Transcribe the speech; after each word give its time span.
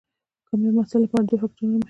د 0.41 0.43
کامیاب 0.47 0.73
محصل 0.77 0.99
لپاره 1.03 1.23
دوه 1.25 1.39
فکتورونه 1.41 1.71
مهم 1.71 1.77
دي. 1.77 1.79